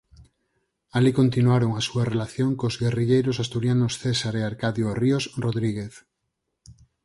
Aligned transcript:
Alí 0.97 1.11
continuaron 1.21 1.71
a 1.73 1.81
súa 1.87 2.03
relación 2.11 2.49
cos 2.59 2.75
guerrilleiros 2.83 3.37
asturianos 3.43 3.93
César 4.01 4.33
e 4.39 4.43
Arcadio 4.51 4.87
Ríos 5.01 5.23
Rodríguez. 5.43 5.93